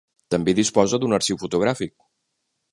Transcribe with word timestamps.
També 0.35 0.55
disposa 0.59 0.99
d'un 1.03 1.15
arxiu 1.19 1.39
fotogràfic. 1.45 1.97